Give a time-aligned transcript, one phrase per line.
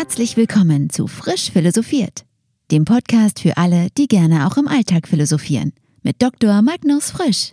[0.00, 2.24] Herzlich willkommen zu Frisch Philosophiert,
[2.70, 6.62] dem Podcast für alle, die gerne auch im Alltag philosophieren, mit Dr.
[6.62, 7.52] Magnus Frisch.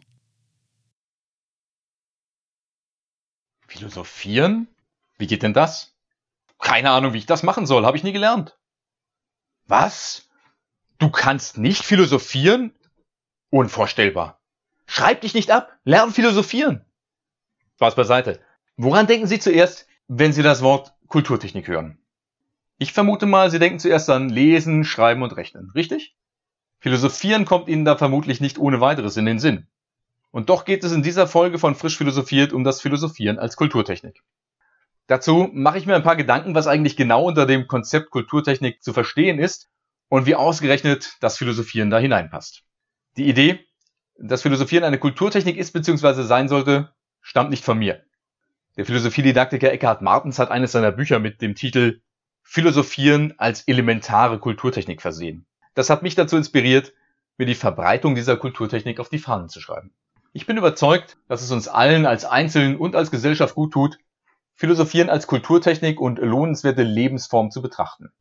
[3.67, 4.69] Philosophieren?
[5.17, 5.93] Wie geht denn das?
[6.57, 8.57] Keine Ahnung, wie ich das machen soll, habe ich nie gelernt.
[9.65, 10.29] Was?
[10.99, 12.73] Du kannst nicht philosophieren?
[13.49, 14.39] Unvorstellbar.
[14.85, 16.85] Schreib dich nicht ab, lern philosophieren.
[17.75, 18.39] Spaß beiseite.
[18.77, 21.99] Woran denken Sie zuerst, wenn Sie das Wort Kulturtechnik hören?
[22.79, 26.15] Ich vermute mal, Sie denken zuerst an Lesen, Schreiben und Rechnen, richtig?
[26.79, 29.67] Philosophieren kommt Ihnen da vermutlich nicht ohne weiteres in den Sinn.
[30.29, 34.21] Und doch geht es in dieser Folge von Frisch Philosophiert um das Philosophieren als Kulturtechnik.
[35.07, 38.93] Dazu mache ich mir ein paar Gedanken, was eigentlich genau unter dem Konzept Kulturtechnik zu
[38.93, 39.69] verstehen ist
[40.09, 42.63] und wie ausgerechnet das Philosophieren da hineinpasst.
[43.15, 43.65] Die Idee,
[44.19, 46.23] dass Philosophieren eine Kulturtechnik ist bzw.
[46.23, 48.03] sein sollte, stammt nicht von mir.
[48.75, 52.01] Der Philosophiedidaktiker Eckhard Martens hat eines seiner Bücher mit dem Titel
[52.49, 55.45] Philosophieren als elementare Kulturtechnik versehen.
[55.73, 56.93] Das hat mich dazu inspiriert,
[57.37, 59.91] mir die Verbreitung dieser Kulturtechnik auf die Fahnen zu schreiben.
[60.31, 63.99] Ich bin überzeugt, dass es uns allen als Einzelnen und als Gesellschaft gut tut,
[64.55, 68.13] Philosophieren als Kulturtechnik und lohnenswerte Lebensform zu betrachten.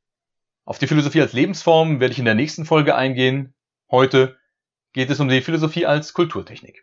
[0.64, 3.54] Auf die Philosophie als Lebensform werde ich in der nächsten Folge eingehen.
[3.92, 4.36] Heute
[4.92, 6.82] geht es um die Philosophie als Kulturtechnik.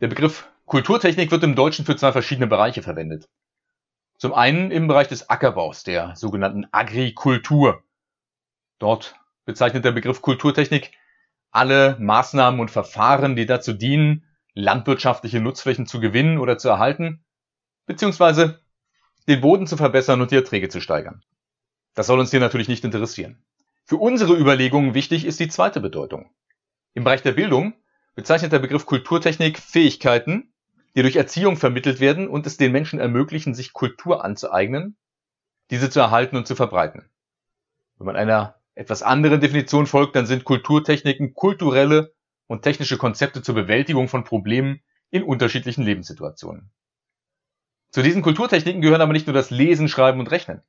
[0.00, 3.28] Der Begriff Kulturtechnik wird im Deutschen für zwei verschiedene Bereiche verwendet.
[4.20, 7.82] Zum einen im Bereich des Ackerbaus, der sogenannten Agrikultur.
[8.78, 9.14] Dort
[9.46, 10.92] bezeichnet der Begriff Kulturtechnik
[11.50, 17.24] alle Maßnahmen und Verfahren, die dazu dienen, landwirtschaftliche Nutzflächen zu gewinnen oder zu erhalten,
[17.86, 18.60] beziehungsweise
[19.26, 21.24] den Boden zu verbessern und die Erträge zu steigern.
[21.94, 23.42] Das soll uns hier natürlich nicht interessieren.
[23.86, 26.30] Für unsere Überlegungen wichtig ist die zweite Bedeutung.
[26.92, 27.72] Im Bereich der Bildung
[28.14, 30.52] bezeichnet der Begriff Kulturtechnik Fähigkeiten,
[30.94, 34.96] die durch Erziehung vermittelt werden und es den Menschen ermöglichen, sich Kultur anzueignen,
[35.70, 37.08] diese zu erhalten und zu verbreiten.
[37.98, 42.12] Wenn man einer etwas anderen Definition folgt, dann sind Kulturtechniken kulturelle
[42.46, 44.80] und technische Konzepte zur Bewältigung von Problemen
[45.10, 46.70] in unterschiedlichen Lebenssituationen.
[47.90, 50.62] Zu diesen Kulturtechniken gehören aber nicht nur das Lesen, Schreiben und Rechnen.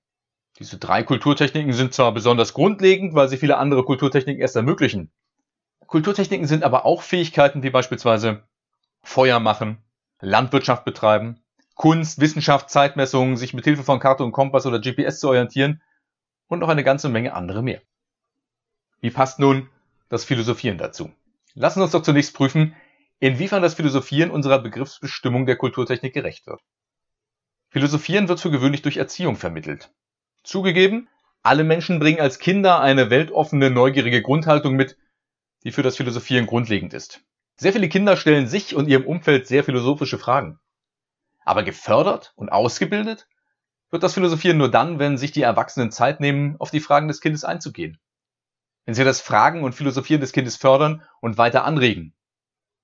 [0.60, 5.12] Diese drei Kulturtechniken sind zwar besonders grundlegend, weil sie viele andere Kulturtechniken erst ermöglichen.
[5.88, 8.44] Kulturtechniken sind aber auch Fähigkeiten wie beispielsweise
[9.04, 9.78] Feuer machen,
[10.22, 11.42] Landwirtschaft betreiben,
[11.76, 15.82] Kunst, Wissenschaft, Zeitmessungen, sich mit Hilfe von Karte und Kompass oder GPS zu orientieren
[16.48, 17.82] und noch eine ganze Menge andere mehr.
[19.00, 19.70] Wie passt nun
[20.10, 21.12] das Philosophieren dazu?
[21.56, 22.76] Lassen Sie uns doch zunächst prüfen,
[23.20, 26.62] inwiefern das Philosophieren unserer Begriffsbestimmung der Kulturtechnik gerecht wird.
[27.70, 29.92] Philosophieren wird für gewöhnlich durch Erziehung vermittelt.
[30.44, 31.10] Zugegeben,
[31.42, 34.98] alle Menschen bringen als Kinder eine weltoffene, neugierige Grundhaltung mit,
[35.64, 37.24] die für das Philosophieren grundlegend ist.
[37.56, 40.60] Sehr viele Kinder stellen sich und ihrem Umfeld sehr philosophische Fragen.
[41.44, 43.28] Aber gefördert und ausgebildet
[43.90, 47.22] wird das Philosophieren nur dann, wenn sich die Erwachsenen Zeit nehmen, auf die Fragen des
[47.22, 48.00] Kindes einzugehen.
[48.86, 52.16] Wenn sie das Fragen und Philosophieren des Kindes fördern und weiter anregen.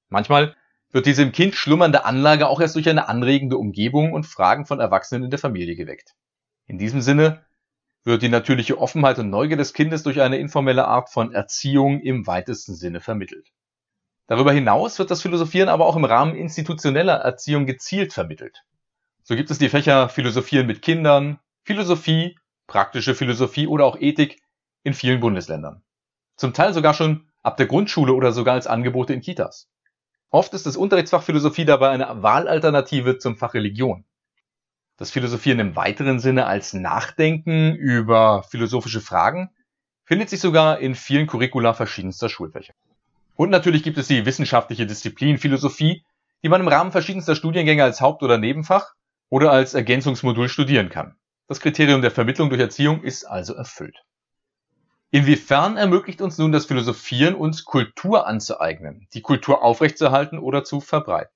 [0.09, 0.55] Manchmal
[0.91, 4.79] wird diese im Kind schlummernde Anlage auch erst durch eine anregende Umgebung und Fragen von
[4.79, 6.15] Erwachsenen in der Familie geweckt.
[6.65, 7.45] In diesem Sinne
[8.03, 12.25] wird die natürliche Offenheit und Neugier des Kindes durch eine informelle Art von Erziehung im
[12.25, 13.49] weitesten Sinne vermittelt.
[14.27, 18.63] Darüber hinaus wird das Philosophieren aber auch im Rahmen institutioneller Erziehung gezielt vermittelt.
[19.23, 22.37] So gibt es die Fächer Philosophieren mit Kindern, Philosophie,
[22.67, 24.41] praktische Philosophie oder auch Ethik
[24.83, 25.81] in vielen Bundesländern.
[26.35, 29.69] Zum Teil sogar schon ab der Grundschule oder sogar als Angebote in Kitas.
[30.29, 34.05] Oft ist das Unterrichtsfach Philosophie dabei eine Wahlalternative zum Fach Religion.
[34.97, 39.51] Das Philosophieren im weiteren Sinne als Nachdenken über philosophische Fragen
[40.03, 42.73] findet sich sogar in vielen Curricula verschiedenster Schulfächer.
[43.37, 46.03] Und natürlich gibt es die wissenschaftliche Disziplin Philosophie,
[46.43, 48.95] die man im Rahmen verschiedenster Studiengänge als Haupt- oder Nebenfach
[49.29, 51.15] oder als Ergänzungsmodul studieren kann.
[51.47, 54.03] Das Kriterium der Vermittlung durch Erziehung ist also erfüllt.
[55.11, 61.31] Inwiefern ermöglicht uns nun das Philosophieren, uns Kultur anzueignen, die Kultur aufrechtzuerhalten oder zu verbreiten?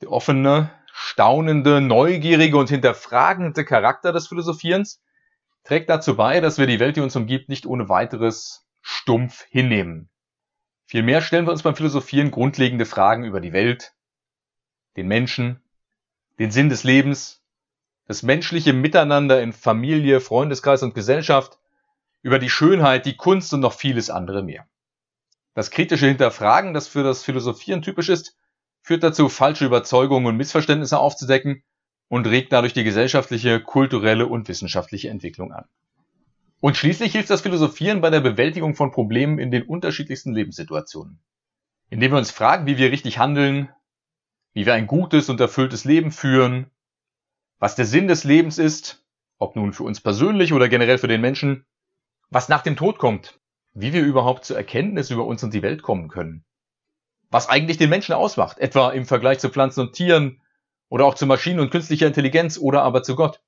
[0.00, 5.02] Der offene, staunende, neugierige und hinterfragende Charakter des Philosophierens
[5.64, 10.08] trägt dazu bei, dass wir die Welt, die uns umgibt, nicht ohne weiteres stumpf hinnehmen.
[10.90, 13.94] Vielmehr stellen wir uns beim Philosophieren grundlegende Fragen über die Welt,
[14.96, 15.62] den Menschen,
[16.40, 17.44] den Sinn des Lebens,
[18.06, 21.60] das menschliche Miteinander in Familie, Freundeskreis und Gesellschaft,
[22.22, 24.66] über die Schönheit, die Kunst und noch vieles andere mehr.
[25.54, 28.36] Das kritische Hinterfragen, das für das Philosophieren typisch ist,
[28.82, 31.62] führt dazu, falsche Überzeugungen und Missverständnisse aufzudecken
[32.08, 35.68] und regt dadurch die gesellschaftliche, kulturelle und wissenschaftliche Entwicklung an.
[36.60, 41.18] Und schließlich hilft das Philosophieren bei der Bewältigung von Problemen in den unterschiedlichsten Lebenssituationen.
[41.88, 43.70] Indem wir uns fragen, wie wir richtig handeln,
[44.52, 46.70] wie wir ein gutes und erfülltes Leben führen,
[47.58, 49.00] was der Sinn des Lebens ist
[49.40, 51.64] ob nun für uns persönlich oder generell für den Menschen,
[52.28, 53.40] was nach dem Tod kommt,
[53.72, 56.44] wie wir überhaupt zur Erkenntnis über uns und die Welt kommen können,
[57.30, 60.42] was eigentlich den Menschen ausmacht, etwa im Vergleich zu Pflanzen und Tieren
[60.88, 63.40] oder auch zu Maschinen und künstlicher Intelligenz oder aber zu Gott.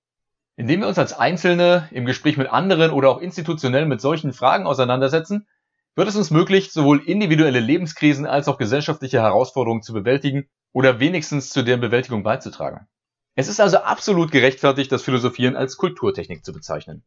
[0.56, 4.66] Indem wir uns als Einzelne im Gespräch mit anderen oder auch institutionell mit solchen Fragen
[4.66, 5.46] auseinandersetzen,
[5.94, 11.50] wird es uns möglich, sowohl individuelle Lebenskrisen als auch gesellschaftliche Herausforderungen zu bewältigen oder wenigstens
[11.50, 12.86] zu deren Bewältigung beizutragen.
[13.34, 17.02] Es ist also absolut gerechtfertigt, das Philosophieren als Kulturtechnik zu bezeichnen.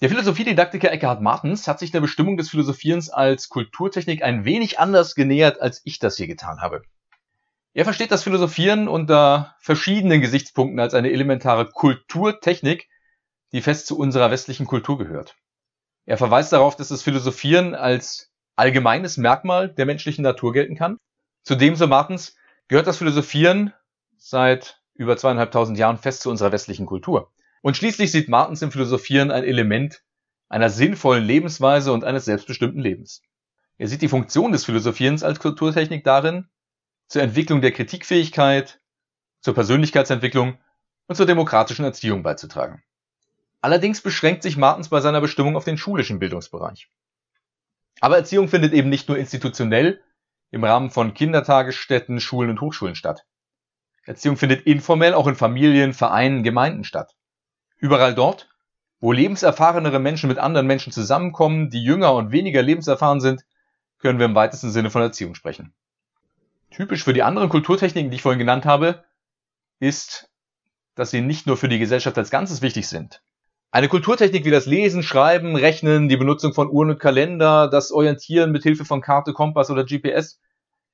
[0.00, 5.14] Der Philosophiedidaktiker Eckhard Martens hat sich der Bestimmung des Philosophierens als Kulturtechnik ein wenig anders
[5.14, 6.82] genähert, als ich das hier getan habe.
[7.74, 12.88] Er versteht das Philosophieren unter verschiedenen Gesichtspunkten als eine elementare Kulturtechnik,
[13.52, 15.36] die fest zu unserer westlichen Kultur gehört.
[16.06, 20.98] Er verweist darauf, dass das Philosophieren als allgemeines Merkmal der menschlichen Natur gelten kann.
[21.42, 22.34] Zudem, so Martens,
[22.66, 23.72] gehört das Philosophieren
[24.16, 27.30] seit über zweieinhalbtausend Jahren fest zu unserer westlichen Kultur.
[27.62, 30.02] Und schließlich sieht Martens im Philosophieren ein Element
[30.48, 33.22] einer sinnvollen Lebensweise und eines selbstbestimmten Lebens.
[33.76, 36.48] Er sieht die Funktion des Philosophierens als Kulturtechnik darin,
[37.08, 38.80] zur Entwicklung der Kritikfähigkeit,
[39.40, 40.58] zur Persönlichkeitsentwicklung
[41.06, 42.82] und zur demokratischen Erziehung beizutragen.
[43.60, 46.88] Allerdings beschränkt sich Martens bei seiner Bestimmung auf den schulischen Bildungsbereich.
[48.00, 50.00] Aber Erziehung findet eben nicht nur institutionell
[50.50, 53.24] im Rahmen von Kindertagesstätten, Schulen und Hochschulen statt.
[54.04, 57.16] Erziehung findet informell auch in Familien, Vereinen, Gemeinden statt.
[57.76, 58.48] Überall dort,
[59.00, 63.44] wo lebenserfahrenere Menschen mit anderen Menschen zusammenkommen, die jünger und weniger lebenserfahren sind,
[63.98, 65.74] können wir im weitesten Sinne von Erziehung sprechen.
[66.70, 69.04] Typisch für die anderen Kulturtechniken, die ich vorhin genannt habe,
[69.80, 70.30] ist,
[70.94, 73.22] dass sie nicht nur für die Gesellschaft als Ganzes wichtig sind.
[73.70, 78.50] Eine Kulturtechnik wie das Lesen, Schreiben, Rechnen, die Benutzung von Uhren und Kalender, das Orientieren
[78.50, 80.40] mit Hilfe von Karte, Kompass oder GPS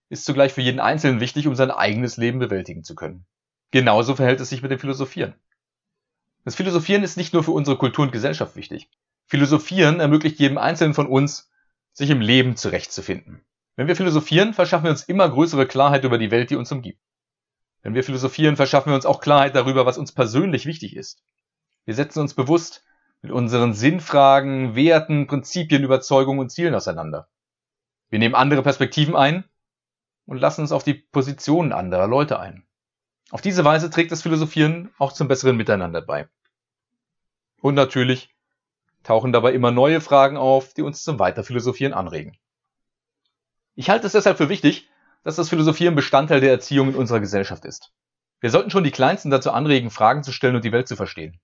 [0.08, 3.26] ist zugleich für jeden Einzelnen wichtig, um sein eigenes Leben bewältigen zu können.
[3.70, 5.34] Genauso verhält es sich mit dem Philosophieren.
[6.44, 8.90] Das Philosophieren ist nicht nur für unsere Kultur und Gesellschaft wichtig.
[9.26, 11.50] Philosophieren ermöglicht jedem Einzelnen von uns,
[11.92, 13.44] sich im Leben zurechtzufinden.
[13.76, 17.00] Wenn wir philosophieren, verschaffen wir uns immer größere Klarheit über die Welt, die uns umgibt.
[17.82, 21.22] Wenn wir philosophieren, verschaffen wir uns auch Klarheit darüber, was uns persönlich wichtig ist.
[21.84, 22.84] Wir setzen uns bewusst
[23.20, 27.28] mit unseren Sinnfragen, Werten, Prinzipien, Überzeugungen und Zielen auseinander.
[28.10, 29.44] Wir nehmen andere Perspektiven ein
[30.26, 32.66] und lassen uns auf die Positionen anderer Leute ein.
[33.30, 36.28] Auf diese Weise trägt das Philosophieren auch zum besseren Miteinander bei.
[37.60, 38.34] Und natürlich
[39.02, 42.38] tauchen dabei immer neue Fragen auf, die uns zum Weiterphilosophieren anregen.
[43.74, 44.88] Ich halte es deshalb für wichtig,
[45.24, 47.92] dass das Philosophieren Bestandteil der Erziehung in unserer Gesellschaft ist.
[48.40, 51.40] Wir sollten schon die Kleinsten dazu anregen, Fragen zu stellen und die Welt zu verstehen.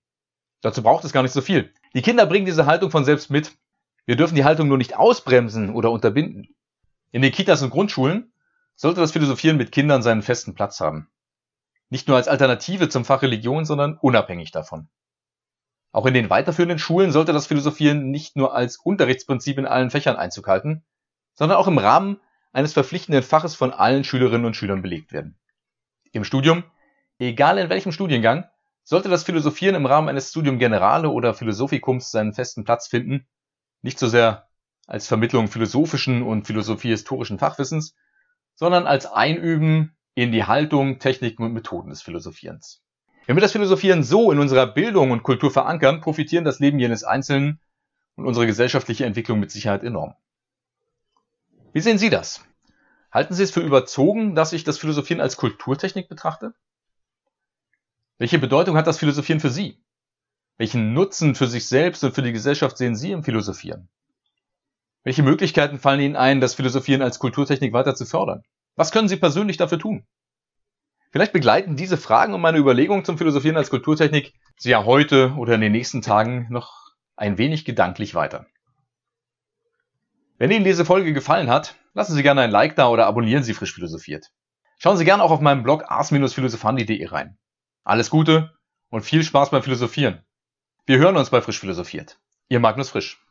[0.61, 1.73] Dazu braucht es gar nicht so viel.
[1.93, 3.57] Die Kinder bringen diese Haltung von selbst mit.
[4.05, 6.55] Wir dürfen die Haltung nur nicht ausbremsen oder unterbinden.
[7.11, 8.31] In den Kitas und Grundschulen
[8.75, 11.09] sollte das Philosophieren mit Kindern seinen festen Platz haben.
[11.89, 14.87] Nicht nur als Alternative zum Fach Religion, sondern unabhängig davon.
[15.91, 20.15] Auch in den weiterführenden Schulen sollte das Philosophieren nicht nur als Unterrichtsprinzip in allen Fächern
[20.15, 20.85] Einzug halten,
[21.41, 22.19] sondern auch im Rahmen
[22.53, 25.39] eines verpflichtenden Faches von allen Schülerinnen und Schülern belegt werden.
[26.11, 26.63] Im Studium,
[27.17, 28.45] egal in welchem Studiengang,
[28.83, 33.25] sollte das Philosophieren im Rahmen eines Studium Generale oder Philosophikums seinen festen Platz finden,
[33.81, 34.49] nicht so sehr
[34.85, 37.95] als Vermittlung philosophischen und philosophiehistorischen Fachwissens,
[38.53, 42.83] sondern als Einüben in die Haltung, Techniken und Methoden des Philosophierens.
[43.25, 47.03] Wenn wir das Philosophieren so in unserer Bildung und Kultur verankern, profitieren das Leben jenes
[47.03, 47.59] Einzelnen
[48.13, 50.13] und unsere gesellschaftliche Entwicklung mit Sicherheit enorm.
[51.73, 52.43] Wie sehen Sie das?
[53.11, 56.53] Halten Sie es für überzogen, dass ich das Philosophieren als Kulturtechnik betrachte?
[58.17, 59.81] Welche Bedeutung hat das Philosophieren für Sie?
[60.57, 63.89] Welchen Nutzen für sich selbst und für die Gesellschaft sehen Sie im Philosophieren?
[65.03, 68.43] Welche Möglichkeiten fallen Ihnen ein, das Philosophieren als Kulturtechnik weiter zu fördern?
[68.75, 70.05] Was können Sie persönlich dafür tun?
[71.11, 75.55] Vielleicht begleiten diese Fragen und meine Überlegungen zum Philosophieren als Kulturtechnik Sie ja heute oder
[75.55, 78.45] in den nächsten Tagen noch ein wenig gedanklich weiter.
[80.41, 83.53] Wenn Ihnen diese Folge gefallen hat, lassen Sie gerne ein Like da oder abonnieren Sie
[83.53, 84.31] frisch philosophiert.
[84.79, 87.37] Schauen Sie gerne auch auf meinem Blog ars-philosophandi.de rein.
[87.83, 88.51] Alles Gute
[88.89, 90.25] und viel Spaß beim Philosophieren.
[90.87, 92.19] Wir hören uns bei Frisch Philosophiert.
[92.49, 93.23] Ihr Magnus Frisch.